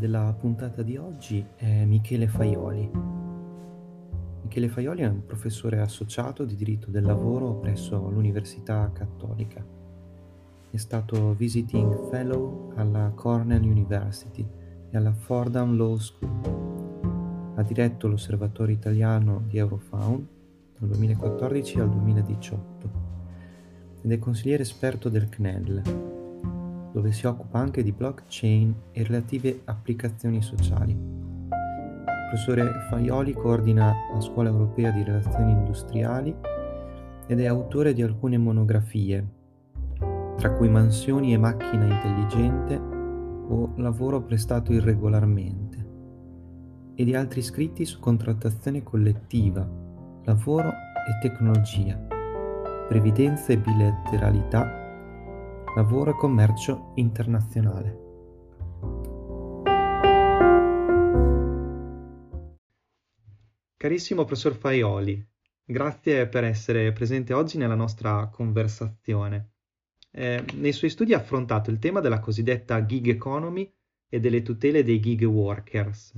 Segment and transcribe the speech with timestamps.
[0.00, 2.90] Della puntata di oggi è Michele Faioli.
[4.40, 9.62] Michele Faioli è un professore associato di diritto del lavoro presso l'Università Cattolica.
[10.70, 14.48] È stato visiting fellow alla Cornell University
[14.90, 17.52] e alla Fordham Law School.
[17.56, 20.26] Ha diretto l'Osservatorio Italiano di Eurofound
[20.78, 22.90] dal 2014 al 2018
[24.00, 26.19] ed è consigliere esperto del CNEL,
[26.92, 30.92] dove si occupa anche di blockchain e relative applicazioni sociali.
[30.92, 36.34] Il professore Faioli coordina la Scuola Europea di Relazioni Industriali
[37.26, 39.26] ed è autore di alcune monografie,
[40.36, 45.88] tra cui Mansioni e macchina intelligente o Lavoro prestato irregolarmente,
[46.94, 49.68] e di altri scritti su contrattazione collettiva,
[50.24, 51.96] lavoro e tecnologia,
[52.88, 54.79] previdenza e bilateralità
[55.76, 58.08] lavoro e commercio internazionale.
[63.76, 65.24] Carissimo professor Faioli,
[65.64, 69.52] grazie per essere presente oggi nella nostra conversazione.
[70.10, 73.72] Eh, nei suoi studi ha affrontato il tema della cosiddetta gig economy
[74.08, 76.14] e delle tutele dei gig workers,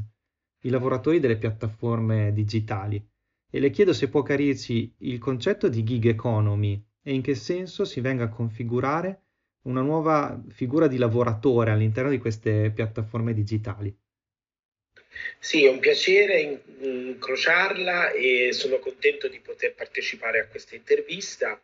[0.63, 3.07] i lavoratori delle piattaforme digitali,
[3.51, 7.85] e le chiedo se può chiarirci il concetto di gig economy e in che senso
[7.85, 9.27] si venga a configurare
[9.63, 13.95] una nuova figura di lavoratore all'interno di queste piattaforme digitali.
[15.39, 21.61] Sì, è un piacere incrociarla e sono contento di poter partecipare a questa intervista.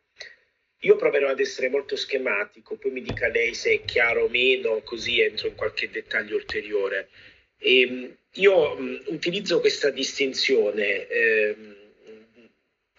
[0.82, 4.80] Io proverò ad essere molto schematico, poi mi dica lei se è chiaro o meno,
[4.84, 7.08] così entro in qualche dettaglio ulteriore.
[7.56, 11.08] E ehm, io utilizzo questa distinzione.
[11.08, 11.76] Ehm,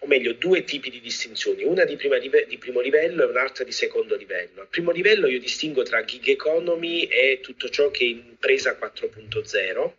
[0.00, 3.72] o meglio due tipi di distinzioni, una di, live- di, primo livello e un'altra di
[3.72, 4.62] secondo livello.
[4.62, 9.92] Al primo livello io distingo tra gig economy e tutto ciò che è impresa 4.0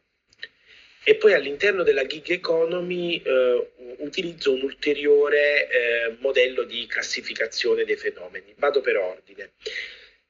[1.03, 7.95] e poi all'interno della gig economy eh, utilizzo un ulteriore eh, modello di classificazione dei
[7.95, 8.53] fenomeni.
[8.57, 9.53] Vado per ordine.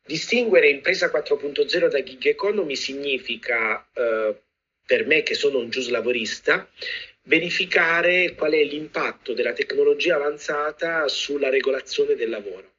[0.05, 4.35] Distinguere impresa 4.0 da gig economy significa, eh,
[4.91, 6.69] per me che sono un giuslavorista,
[7.21, 12.73] verificare qual è l'impatto della tecnologia avanzata sulla regolazione del lavoro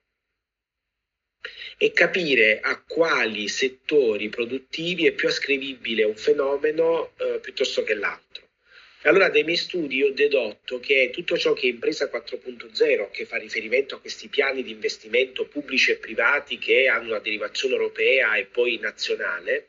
[1.79, 8.47] e capire a quali settori produttivi è più ascrivibile un fenomeno eh, piuttosto che l'altro.
[9.05, 13.39] Allora dai miei studi ho dedotto che tutto ciò che è impresa 4.0, che fa
[13.39, 18.45] riferimento a questi piani di investimento pubblici e privati che hanno una derivazione europea e
[18.45, 19.69] poi nazionale,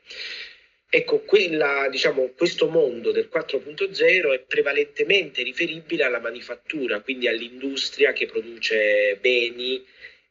[0.96, 8.26] Ecco, quella, diciamo, questo mondo del 4.0 è prevalentemente riferibile alla manifattura, quindi all'industria che
[8.26, 9.84] produce beni,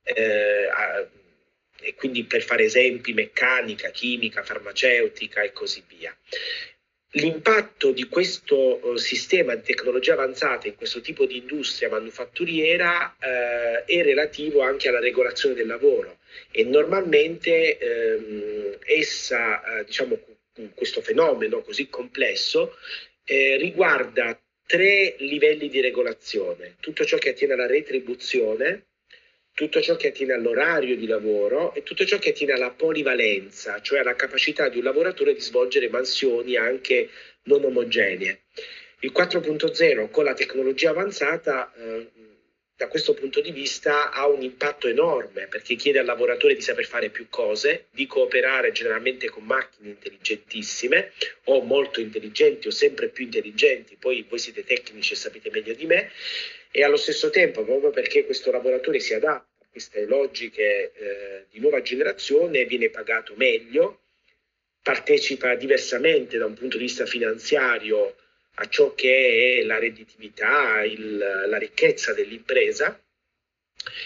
[0.03, 1.05] eh, a,
[1.81, 6.15] e quindi per fare esempi meccanica, chimica, farmaceutica e così via.
[7.15, 13.83] L'impatto di questo eh, sistema di tecnologia avanzata in questo tipo di industria manufatturiera eh,
[13.83, 16.19] è relativo anche alla regolazione del lavoro
[16.51, 20.17] e normalmente ehm, essa eh, diciamo,
[20.75, 22.77] questo fenomeno così complesso
[23.23, 28.87] eh, riguarda tre livelli di regolazione, tutto ciò che attiene alla retribuzione,
[29.53, 33.99] tutto ciò che attiene all'orario di lavoro e tutto ciò che attiene alla polivalenza, cioè
[33.99, 37.09] alla capacità di un lavoratore di svolgere mansioni anche
[37.43, 38.43] non omogenee.
[39.01, 42.09] Il 4.0 con la tecnologia avanzata eh,
[42.83, 46.85] da questo punto di vista ha un impatto enorme perché chiede al lavoratore di saper
[46.85, 51.13] fare più cose, di cooperare generalmente con macchine intelligentissime
[51.45, 55.85] o molto intelligenti o sempre più intelligenti, poi voi siete tecnici e sapete meglio di
[55.85, 56.11] me,
[56.71, 61.61] e allo stesso tempo, proprio perché questo lavoratore si adatta a queste logiche eh, di
[61.61, 64.01] nuova generazione, viene pagato meglio,
[64.81, 68.15] partecipa diversamente da un punto di vista finanziario
[68.55, 72.99] a ciò che è la redditività, il, la ricchezza dell'impresa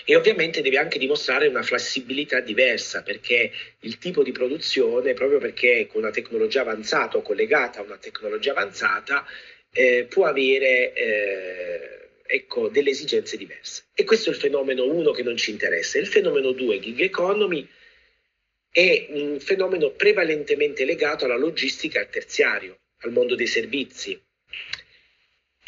[0.06, 3.52] e ovviamente deve anche dimostrare una flessibilità diversa perché
[3.82, 8.52] il tipo di produzione, proprio perché con una tecnologia avanzata o collegata a una tecnologia
[8.52, 9.26] avanzata,
[9.72, 13.86] eh, può avere eh, ecco, delle esigenze diverse.
[13.94, 16.00] E questo è il fenomeno 1 che non ci interessa.
[16.00, 17.68] Il fenomeno 2, gig economy,
[18.72, 24.20] è un fenomeno prevalentemente legato alla logistica al terziario, al mondo dei servizi,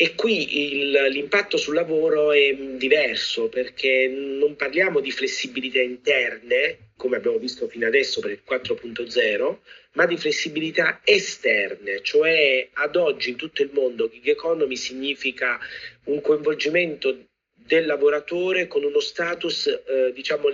[0.02, 7.18] e qui il, l'impatto sul lavoro è diverso perché non parliamo di flessibilità interne, come
[7.18, 9.58] abbiamo visto fino adesso per il 4.0,
[9.96, 15.60] ma di flessibilità esterne, cioè ad oggi in tutto il mondo gig economy significa
[16.06, 20.48] un coinvolgimento del lavoratore con uno status eh, diciamo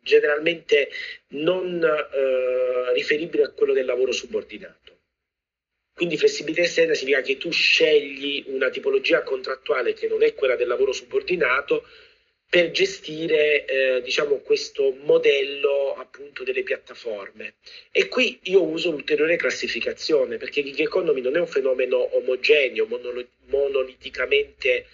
[0.00, 0.90] generalmente
[1.30, 4.79] non eh, riferibile a quello del lavoro subordinato.
[6.00, 10.66] Quindi flessibilità esterna significa che tu scegli una tipologia contrattuale che non è quella del
[10.66, 11.86] lavoro subordinato
[12.48, 17.56] per gestire eh, diciamo, questo modello appunto delle piattaforme.
[17.92, 23.28] E qui io uso l'ulteriore classificazione perché gig economy non è un fenomeno omogeneo, monolo-
[23.48, 24.86] monoliticamente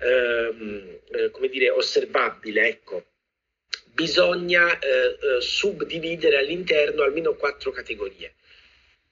[0.00, 2.66] ehm, eh, come dire, osservabile.
[2.66, 3.04] Ecco.
[3.92, 8.34] Bisogna eh, eh subdividere all'interno almeno quattro categorie.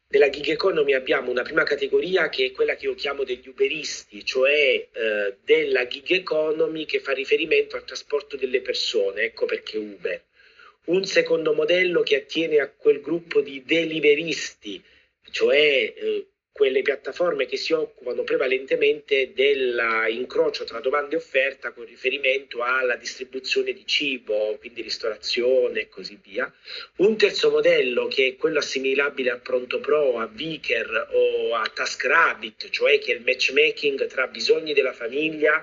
[0.09, 4.25] Nella gig economy abbiamo una prima categoria che è quella che io chiamo degli uberisti,
[4.25, 10.23] cioè eh, della gig economy che fa riferimento al trasporto delle persone, ecco perché Uber.
[10.85, 14.81] Un secondo modello che attiene a quel gruppo di deliveristi,
[15.33, 16.27] cioè eh,
[16.57, 23.75] quelle piattaforme che si occupano prevalentemente dell'incrocio tra domanda e offerta con riferimento alla distribuzione
[23.75, 26.51] di cibo, quindi ristorazione e così via.
[26.97, 32.71] Un terzo modello che è quello assimilabile a Pronto Pro, a Vicker o a TaskRabbit,
[32.71, 35.63] cioè che è il matchmaking tra bisogni della famiglia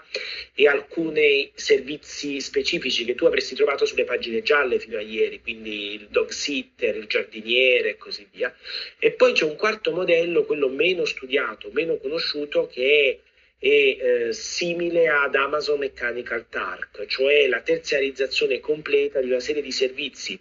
[0.54, 5.96] e alcuni servizi specifici che tu avresti trovato sulle pagine gialle fino a ieri, quindi
[5.96, 8.56] il dog sitter, il giardiniere e così via.
[9.00, 13.22] E poi c'è un quarto modello, quello meno studiato, meno conosciuto, che
[13.60, 19.62] è, è eh, simile ad Amazon Mechanical Turk, cioè la terziarizzazione completa di una serie
[19.62, 20.40] di servizi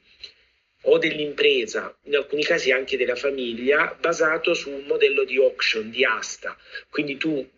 [0.84, 6.04] o dell'impresa, in alcuni casi anche della famiglia, basato su un modello di auction, di
[6.04, 6.56] asta.
[6.90, 7.48] Quindi tu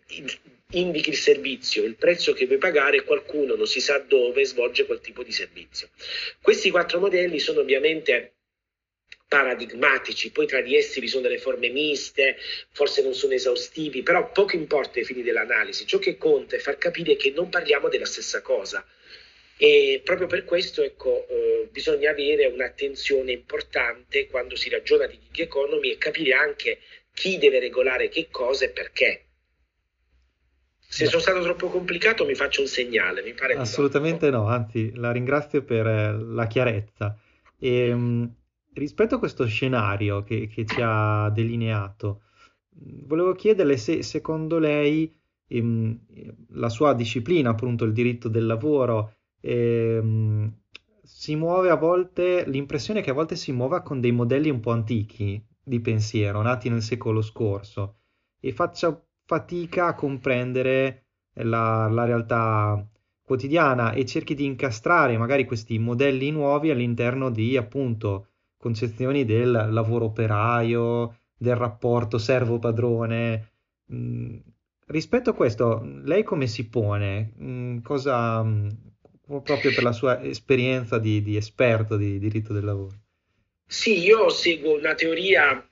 [0.71, 4.99] indichi il servizio, il prezzo che vuoi pagare qualcuno non si sa dove svolge quel
[4.99, 5.89] tipo di servizio.
[6.41, 8.34] Questi quattro modelli sono ovviamente
[9.35, 12.37] paradigmatici, poi tra di essi vi sono delle forme miste,
[12.71, 16.77] forse non sono esaustivi, però poco importa ai fini dell'analisi, ciò che conta è far
[16.77, 18.85] capire che non parliamo della stessa cosa.
[19.57, 25.45] E proprio per questo ecco, eh, bisogna avere un'attenzione importante quando si ragiona di gig
[25.47, 26.79] economy e capire anche
[27.13, 29.25] chi deve regolare che cosa e perché.
[30.87, 35.11] Se sono stato troppo complicato mi faccio un segnale, mi pare Assolutamente no, anzi la
[35.11, 37.17] ringrazio per eh, la chiarezza.
[37.59, 38.35] E, ehm,
[38.75, 42.21] rispetto a questo scenario che, che ci ha delineato,
[43.05, 45.13] volevo chiederle se secondo lei
[45.47, 45.99] ehm,
[46.49, 50.53] la sua disciplina, appunto il diritto del lavoro, ehm,
[51.03, 54.59] si muove a volte, l'impressione è che a volte si muova con dei modelli un
[54.59, 57.99] po' antichi di pensiero, nati nel secolo scorso,
[58.39, 62.87] e faccia fatica a comprendere la, la realtà
[63.21, 68.27] quotidiana e cerchi di incastrare magari questi modelli nuovi all'interno di appunto
[68.65, 73.51] concezioni del lavoro operaio, del rapporto servo-padrone.
[73.93, 74.37] Mm,
[74.87, 77.33] rispetto a questo, lei come si pone?
[77.39, 78.69] Mm, cosa, mm,
[79.43, 82.95] proprio per la sua esperienza di, di esperto di diritto del lavoro?
[83.67, 85.63] Sì, io seguo una teoria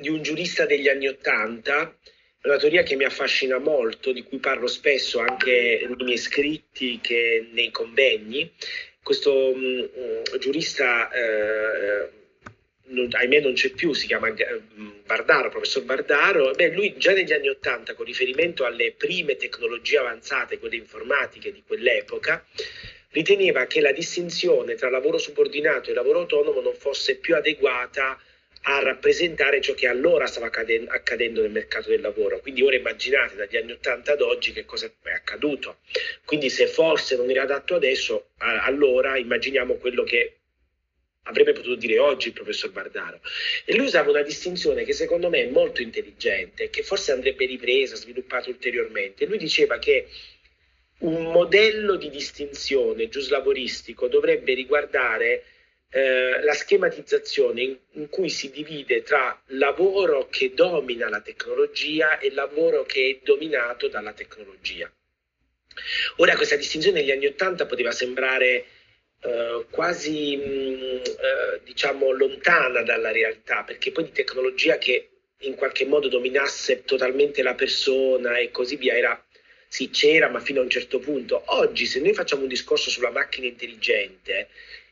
[0.00, 1.92] di un giurista degli anni Ottanta,
[2.44, 7.48] una teoria che mi affascina molto, di cui parlo spesso anche nei miei scritti che
[7.52, 8.48] nei convegni,
[9.08, 12.10] questo mh, mm, mm, giurista, eh,
[12.88, 14.60] non, ahimè non c'è più, si chiama eh,
[15.06, 20.58] Bardaro, professor Bardaro, beh, lui già negli anni Ottanta, con riferimento alle prime tecnologie avanzate,
[20.58, 22.44] quelle informatiche di quell'epoca,
[23.12, 28.20] riteneva che la distinzione tra lavoro subordinato e lavoro autonomo non fosse più adeguata
[28.70, 32.38] a rappresentare ciò che allora stava accadendo nel mercato del lavoro.
[32.40, 35.78] Quindi ora immaginate dagli anni 80 ad oggi che cosa è accaduto.
[36.24, 40.34] Quindi se forse non era adatto adesso, allora immaginiamo quello che
[41.22, 43.20] avrebbe potuto dire oggi il professor Bardaro.
[43.64, 47.96] E lui usava una distinzione che secondo me è molto intelligente, che forse andrebbe ripresa,
[47.96, 49.24] sviluppata ulteriormente.
[49.24, 50.08] Lui diceva che
[50.98, 55.44] un modello di distinzione giuslavoristico dovrebbe riguardare
[55.90, 62.30] eh, la schematizzazione in, in, cui si divide tra lavoro che domina la tecnologia e
[62.32, 64.90] lavoro che è dominato dalla tecnologia.
[66.16, 68.66] Ora questa distinzione negli anni Ottanta poteva sembrare
[69.20, 75.10] eh, quasi mh, mm, eh, diciamo lontana dalla realtà, perché poi di tecnologia che
[75.42, 79.22] in qualche modo dominasse totalmente la persona e così via era
[79.68, 81.42] sì, c'era, ma fino a un certo punto.
[81.46, 84.48] Oggi, se noi facciamo un discorso sulla macchina intelligente,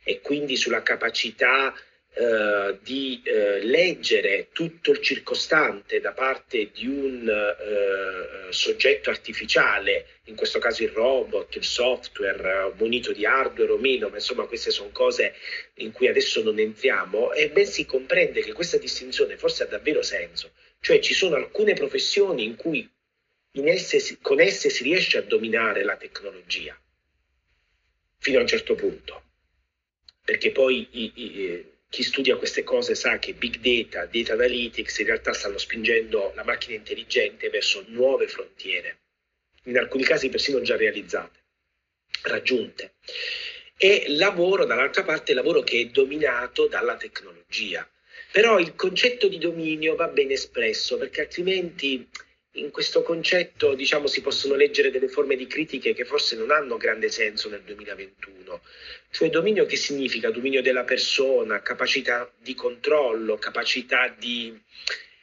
[0.09, 1.75] e quindi sulla capacità
[2.15, 10.37] eh, di eh, leggere tutto il circostante da parte di un eh, soggetto artificiale, in
[10.37, 14.91] questo caso il robot, il software, munito di hardware o meno, ma insomma queste sono
[14.93, 15.35] cose
[15.75, 20.03] in cui adesso non entriamo, e ben si comprende che questa distinzione forse ha davvero
[20.03, 22.89] senso, cioè ci sono alcune professioni in cui
[23.55, 26.81] in esse, con esse si riesce a dominare la tecnologia
[28.19, 29.26] fino a un certo punto
[30.27, 35.07] perché poi i, i, chi studia queste cose sa che big data, data analytics in
[35.07, 38.99] realtà stanno spingendo la macchina intelligente verso nuove frontiere,
[39.67, 41.45] in alcuni casi persino già realizzate,
[42.23, 42.95] raggiunte.
[43.79, 47.89] E lavoro, dall'altra parte, lavoro che è dominato dalla tecnologia.
[48.33, 52.05] Però il concetto di dominio va ben espresso, perché altrimenti
[52.57, 56.77] in questo concetto diciamo, si possono leggere delle forme di critiche che forse non hanno
[56.77, 58.61] grande senso nel 2021.
[59.11, 60.31] Cioè dominio che significa?
[60.31, 64.59] Dominio della persona, capacità di controllo, capacità di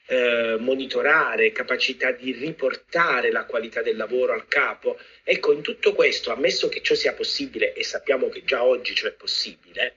[0.07, 4.99] eh, monitorare, capacità di riportare la qualità del lavoro al capo.
[5.23, 9.07] Ecco, in tutto questo, ammesso che ciò sia possibile, e sappiamo che già oggi ciò
[9.07, 9.95] è possibile,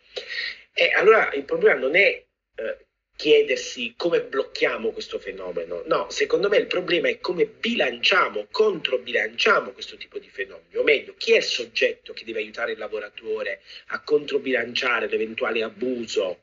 [0.73, 2.25] eh, allora il problema non è
[2.57, 2.86] eh,
[3.16, 5.82] chiedersi come blocchiamo questo fenomeno.
[5.87, 11.14] No, secondo me il problema è come bilanciamo, controbilanciamo questo tipo di fenomeni, o meglio,
[11.16, 16.42] chi è il soggetto che deve aiutare il lavoratore a controbilanciare l'eventuale abuso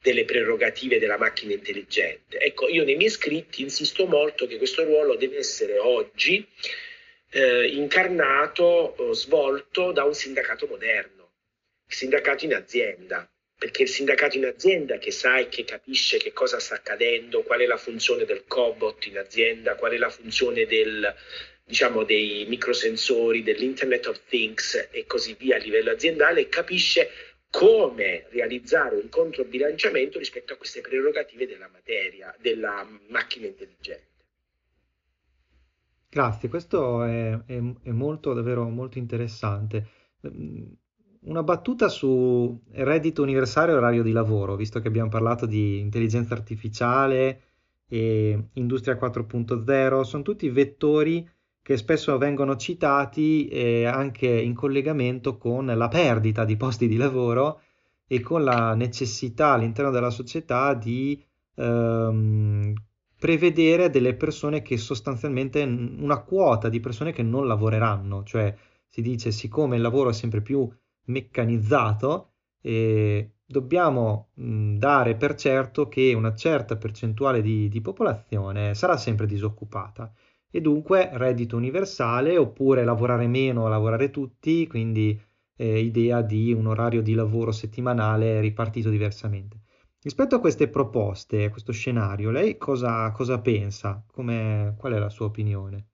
[0.00, 2.38] delle prerogative della macchina intelligente.
[2.38, 6.46] Ecco, io nei miei scritti insisto molto che questo ruolo deve essere oggi
[7.30, 11.30] eh, incarnato, o svolto da un sindacato moderno,
[11.86, 13.28] il sindacato in azienda
[13.58, 17.58] perché il sindacato in azienda che sa e che capisce che cosa sta accadendo, qual
[17.58, 21.12] è la funzione del cobot in azienda, qual è la funzione del,
[21.64, 27.10] diciamo, dei microsensori, dell'Internet of Things e così via a livello aziendale, capisce
[27.50, 34.06] come realizzare un controbilanciamento rispetto a queste prerogative della materia, della macchina intelligente.
[36.08, 39.96] Grazie, questo è, è, è molto, davvero molto interessante
[41.28, 46.34] una battuta su reddito universale e orario di lavoro, visto che abbiamo parlato di intelligenza
[46.34, 47.42] artificiale
[47.86, 51.28] e industria 4.0, sono tutti vettori
[51.62, 57.60] che spesso vengono citati eh, anche in collegamento con la perdita di posti di lavoro
[58.06, 61.22] e con la necessità all'interno della società di
[61.56, 62.72] ehm,
[63.18, 68.54] prevedere delle persone che sostanzialmente una quota di persone che non lavoreranno, cioè
[68.86, 70.66] si dice siccome il lavoro è sempre più
[71.08, 79.26] meccanizzato e dobbiamo dare per certo che una certa percentuale di, di popolazione sarà sempre
[79.26, 80.12] disoccupata
[80.50, 85.18] e dunque reddito universale oppure lavorare meno lavorare tutti, quindi
[85.56, 89.60] eh, idea di un orario di lavoro settimanale ripartito diversamente.
[90.00, 94.04] Rispetto a queste proposte, a questo scenario, lei cosa, cosa pensa?
[94.06, 95.88] Come, qual è la sua opinione?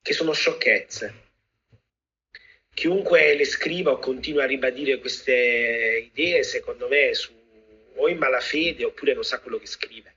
[0.00, 1.27] Che sono sciocchezze
[2.78, 7.32] chiunque le scriva o continua a ribadire queste idee, secondo me, su,
[7.96, 10.14] o in malafede oppure non sa quello che scrive.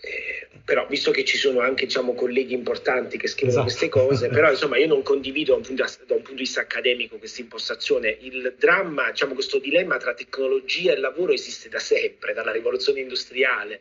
[0.00, 3.66] Eh, però, visto che ci sono anche diciamo, colleghi importanti che scrivono esatto.
[3.66, 6.60] queste cose, però insomma io non condivido da un punto, da un punto di vista
[6.60, 8.16] accademico questa impostazione.
[8.20, 13.80] Il dramma, diciamo, questo dilemma tra tecnologia e lavoro esiste da sempre, dalla rivoluzione industriale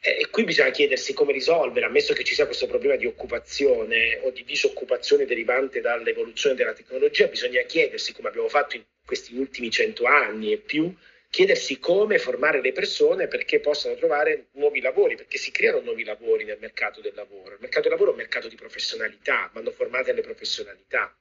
[0.00, 4.30] e qui bisogna chiedersi come risolvere, ammesso che ci sia questo problema di occupazione o
[4.30, 10.04] di disoccupazione derivante dall'evoluzione della tecnologia, bisogna chiedersi, come abbiamo fatto in questi ultimi cento
[10.04, 10.94] anni e più,
[11.28, 16.44] chiedersi come formare le persone perché possano trovare nuovi lavori, perché si creano nuovi lavori
[16.44, 17.54] nel mercato del lavoro.
[17.54, 21.16] Il mercato del lavoro è un mercato di professionalità, vanno formate le professionalità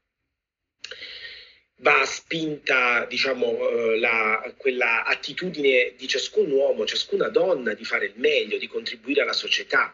[1.78, 8.14] va spinta diciamo, eh, la, quella attitudine di ciascun uomo, ciascuna donna di fare il
[8.16, 9.94] meglio, di contribuire alla società.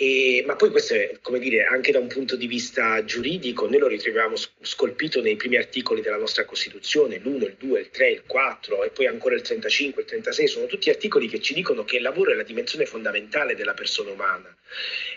[0.00, 3.80] E, ma poi questo è, come dire, anche da un punto di vista giuridico, noi
[3.80, 8.22] lo ritroviamo scolpito nei primi articoli della nostra Costituzione, l'1, il 2, il 3, il
[8.24, 11.96] 4 e poi ancora il 35, il 36, sono tutti articoli che ci dicono che
[11.96, 14.56] il lavoro è la dimensione fondamentale della persona umana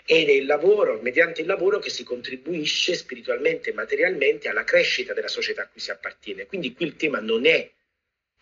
[0.04, 5.12] ed è il lavoro, mediante il lavoro che si contribuisce spiritualmente e materialmente alla crescita
[5.12, 6.46] della società a cui si appartiene.
[6.46, 7.70] Quindi qui il tema non è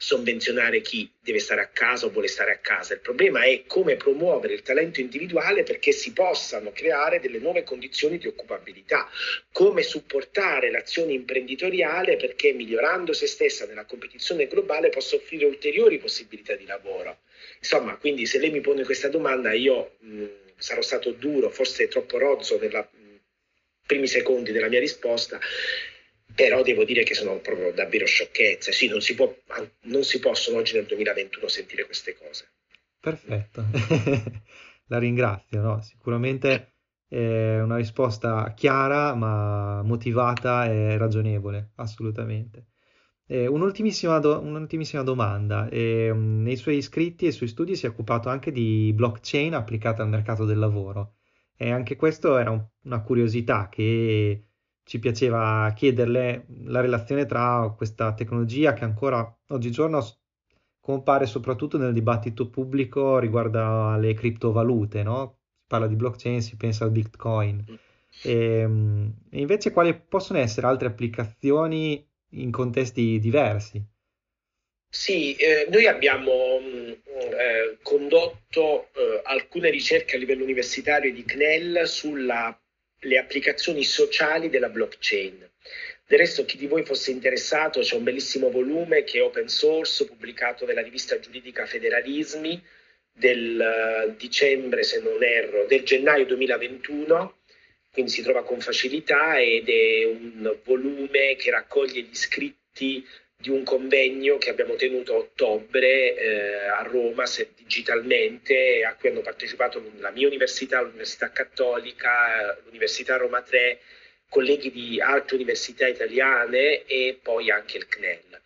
[0.03, 2.95] sovvenzionare chi deve stare a casa o vuole stare a casa.
[2.95, 8.17] Il problema è come promuovere il talento individuale perché si possano creare delle nuove condizioni
[8.17, 9.11] di occupabilità,
[9.53, 16.55] come supportare l'azione imprenditoriale perché migliorando se stessa nella competizione globale possa offrire ulteriori possibilità
[16.55, 17.19] di lavoro.
[17.59, 20.25] Insomma, quindi se lei mi pone questa domanda io mh,
[20.57, 22.71] sarò stato duro, forse troppo rozzo nei
[23.85, 25.39] primi secondi della mia risposta,
[26.41, 28.73] però devo dire che sono proprio davvero sciocchezze.
[28.73, 29.31] Sì, non si, può,
[29.83, 32.49] non si possono oggi nel 2021 sentire queste cose.
[32.99, 33.63] Perfetto,
[34.89, 35.61] la ringrazio.
[35.61, 35.83] No?
[35.83, 36.73] Sicuramente
[37.07, 42.69] è una risposta chiara, ma motivata e ragionevole, assolutamente.
[43.27, 45.69] Eh, un'ultimissima, do- un'ultimissima, domanda.
[45.69, 50.09] Eh, nei suoi scritti e sui studi si è occupato anche di blockchain applicata al
[50.09, 51.17] mercato del lavoro.
[51.55, 54.47] E anche questo era un- una curiosità che
[54.91, 60.05] ci piaceva chiederle la relazione tra questa tecnologia che ancora oggigiorno
[60.81, 65.39] compare soprattutto nel dibattito pubblico riguardo alle criptovalute, no?
[65.61, 67.65] Si parla di blockchain, si pensa al Bitcoin.
[68.25, 73.81] E, ehm, e invece quali possono essere altre applicazioni in contesti diversi?
[74.93, 81.87] Sì, eh, noi abbiamo mh, eh, condotto eh, alcune ricerche a livello universitario di CNEL
[83.01, 85.49] sulle applicazioni sociali della blockchain.
[86.07, 90.05] Del resto, chi di voi fosse interessato, c'è un bellissimo volume che è open source,
[90.05, 92.63] pubblicato nella rivista giuridica Federalismi
[93.13, 97.39] del uh, dicembre, se non erro, del gennaio 2021,
[97.93, 103.07] quindi si trova con facilità ed è un volume che raccoglie gli scritti
[103.41, 109.09] di un convegno che abbiamo tenuto a ottobre eh, a Roma se, digitalmente, a cui
[109.09, 113.81] hanno partecipato la mia università, l'Università Cattolica, l'Università Roma 3,
[114.29, 118.41] colleghi di altre università italiane e poi anche il CNEL.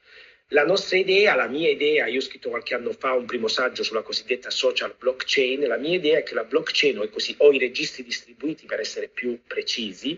[0.48, 3.82] La nostra idea, la mia idea, io ho scritto qualche anno fa un primo saggio
[3.82, 7.58] sulla cosiddetta social blockchain, la mia idea è che la blockchain o, così, o i
[7.58, 10.16] registri distribuiti per essere più precisi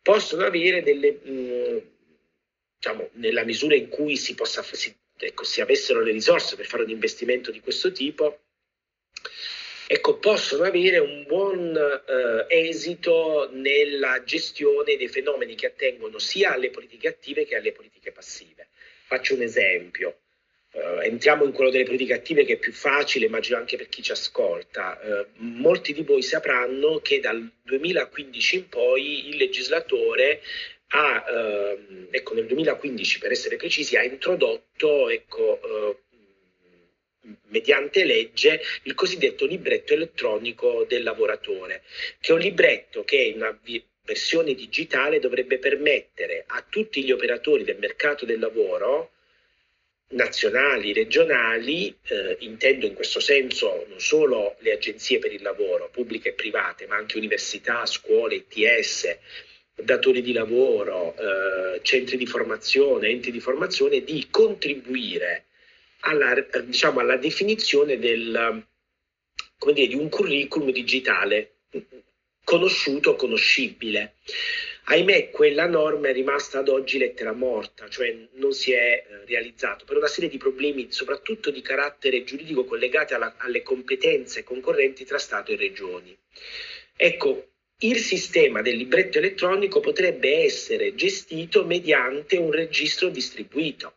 [0.00, 1.18] possono avere delle...
[1.20, 1.94] Mh,
[2.78, 6.82] diciamo, nella misura in cui si, possa, si, ecco, si avessero le risorse per fare
[6.82, 8.40] un investimento di questo tipo,
[9.86, 16.70] ecco, possono avere un buon eh, esito nella gestione dei fenomeni che attengono sia alle
[16.70, 18.68] politiche attive che alle politiche passive.
[19.06, 20.20] Faccio un esempio.
[20.72, 24.02] Uh, entriamo in quello delle politiche attive che è più facile, immagino anche per chi
[24.02, 24.98] ci ascolta.
[25.02, 30.42] Uh, molti di voi sapranno che dal 2015 in poi il legislatore
[30.88, 35.96] ha, ehm, ecco, nel 2015 per essere precisi, ha introdotto ecco, eh,
[37.48, 41.82] mediante legge il cosiddetto libretto elettronico del lavoratore,
[42.20, 43.58] che è un libretto che in una
[44.04, 49.10] versione digitale dovrebbe permettere a tutti gli operatori del mercato del lavoro
[50.08, 56.28] nazionali, regionali, eh, intendo in questo senso non solo le agenzie per il lavoro, pubbliche
[56.28, 59.18] e private, ma anche università, scuole, ITS,
[59.76, 65.44] datori di lavoro, eh, centri di formazione, enti di formazione, di contribuire
[66.00, 66.34] alla,
[66.64, 68.64] diciamo, alla definizione del,
[69.72, 71.56] dire, di un curriculum digitale
[72.44, 74.14] conosciuto, conoscibile.
[74.84, 79.84] Ahimè, quella norma è rimasta ad oggi lettera morta, cioè non si è eh, realizzato
[79.84, 85.18] per una serie di problemi, soprattutto di carattere giuridico, collegati alla, alle competenze concorrenti tra
[85.18, 86.16] Stato e Regioni.
[86.94, 87.48] Ecco,
[87.80, 93.96] il sistema del libretto elettronico potrebbe essere gestito mediante un registro distribuito.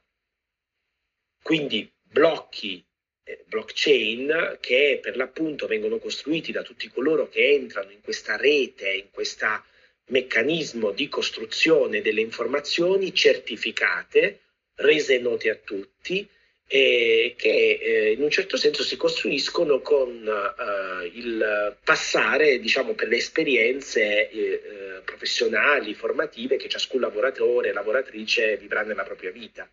[1.42, 2.84] Quindi blocchi
[3.30, 8.89] eh, blockchain che per l'appunto vengono costruiti da tutti coloro che entrano in questa rete,
[8.92, 9.63] in questo
[10.08, 14.42] meccanismo di costruzione delle informazioni certificate,
[14.76, 16.28] rese note a tutti,
[16.71, 23.08] eh, che eh, in un certo senso si costruiscono con eh, il passare diciamo, per
[23.08, 29.67] le esperienze eh, eh, professionali, formative che ciascun lavoratore e lavoratrice vivrà nella propria vita.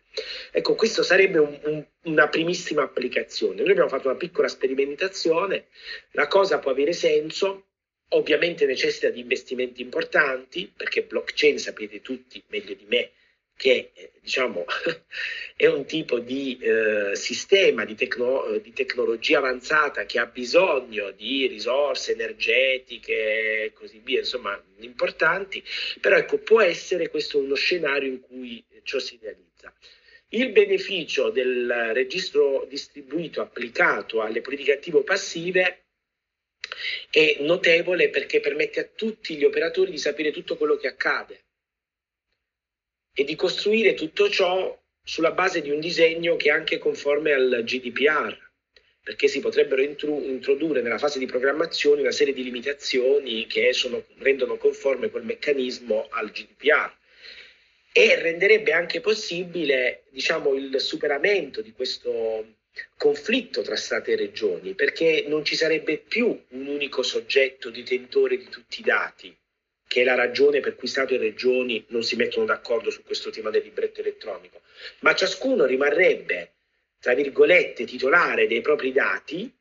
[0.51, 3.61] Ecco, questo sarebbe un, un, una primissima applicazione.
[3.61, 5.67] Noi abbiamo fatto una piccola sperimentazione,
[6.13, 7.65] la cosa può avere senso,
[8.09, 13.11] ovviamente necessita di investimenti importanti, perché blockchain sapete tutti meglio di me
[13.57, 14.63] che eh, diciamo,
[15.57, 21.47] è un tipo di eh, sistema di, tecno- di, tecnologia avanzata che ha bisogno di
[21.47, 25.61] risorse energetiche e così via, insomma, importanti,
[25.99, 29.73] però ecco, può essere questo uno scenario in cui ciò si realizza.
[30.29, 35.85] Il beneficio del registro distribuito applicato alle politiche attivo-passive
[37.09, 41.46] è notevole perché permette a tutti gli operatori di sapere tutto quello che accade
[43.19, 47.63] e di costruire tutto ciò sulla base di un disegno che è anche conforme al
[47.63, 48.37] GDPR,
[49.01, 54.57] perché si potrebbero introdurre nella fase di programmazione una serie di limitazioni che sono, rendono
[54.57, 56.93] conforme quel meccanismo al GDPR
[57.91, 62.57] e renderebbe anche possibile diciamo, il superamento di questo
[62.95, 68.47] conflitto tra Stati e regioni, perché non ci sarebbe più un unico soggetto detentore di
[68.47, 69.35] tutti i dati,
[69.87, 73.29] che è la ragione per cui Stato e Regioni non si mettono d'accordo su questo
[73.29, 74.61] tema del libretto elettronico,
[74.99, 76.53] ma ciascuno rimarrebbe,
[76.99, 79.51] tra virgolette, titolare dei propri dati,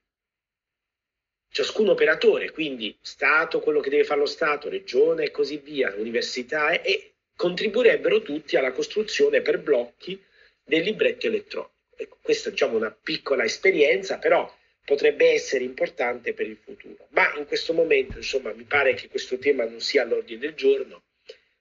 [1.49, 6.81] ciascun operatore, quindi Stato, quello che deve fare lo Stato, Regione e così via, università,
[6.83, 10.23] e, contribuirebbero tutti alla costruzione per blocchi
[10.65, 11.75] del libretto elettronico.
[11.97, 14.53] Ecco, questa è diciamo, una piccola esperienza, però
[14.87, 17.09] potrebbe essere importante per il futuro.
[17.11, 21.03] Ma in questo momento, insomma, mi pare che questo tema non sia all'ordine del giorno.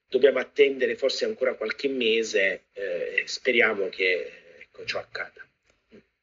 [0.07, 5.45] dobbiamo attendere forse ancora qualche mese eh, speriamo che ecco, ciò accada.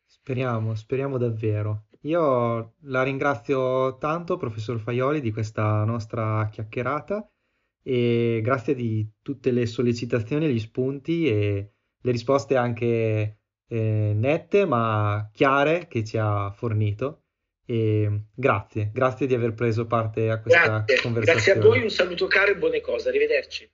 [0.06, 1.88] Speriamo, speriamo davvero.
[2.02, 7.28] Io la ringrazio tanto, professor Faioli, di questa nostra chiacchierata
[7.82, 13.41] e grazie di tutte le sollecitazioni, gli spunti e le risposte anche
[13.72, 17.20] eh, nette ma chiare che ci ha fornito.
[17.64, 21.00] E grazie, grazie di aver preso parte a questa grazie.
[21.00, 21.40] conversazione.
[21.40, 23.70] Grazie a voi, un saluto caro e buone cose, arrivederci.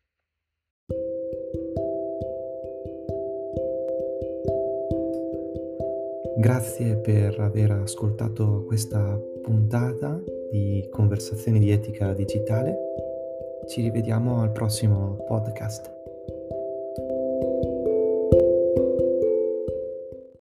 [6.37, 10.21] Grazie per aver ascoltato questa puntata
[10.53, 12.77] di Conversazioni di etica digitale.
[13.67, 15.98] Ci rivediamo al prossimo podcast.